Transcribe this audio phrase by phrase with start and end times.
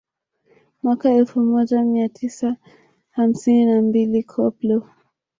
[0.83, 2.55] Mwaka elfu moja mia tisa
[3.11, 4.87] hamsini na mbili Koplo